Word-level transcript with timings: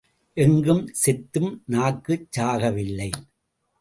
எங்கும் 0.37 0.93
செத்தும் 0.93 1.51
நாக்குச் 1.65 2.25
சாகவில்லை. 2.39 3.11